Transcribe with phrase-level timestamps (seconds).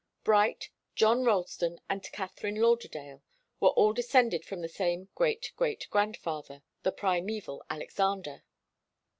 [0.23, 3.21] Bright, John Ralston and Katharine Lauderdale
[3.59, 8.41] were all descended from the same great great grandfather the primeval Alexander.